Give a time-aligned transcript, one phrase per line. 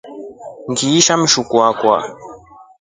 [0.67, 1.95] Nashaa Mjukuu akwa.